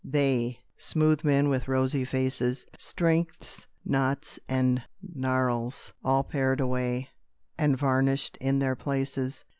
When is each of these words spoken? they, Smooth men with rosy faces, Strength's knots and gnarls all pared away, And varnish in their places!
they, 0.03 0.59
Smooth 0.79 1.23
men 1.23 1.47
with 1.47 1.67
rosy 1.67 2.05
faces, 2.05 2.65
Strength's 2.75 3.67
knots 3.85 4.39
and 4.49 4.81
gnarls 5.03 5.93
all 6.03 6.23
pared 6.23 6.59
away, 6.59 7.09
And 7.55 7.77
varnish 7.77 8.31
in 8.41 8.57
their 8.57 8.75
places! 8.75 9.45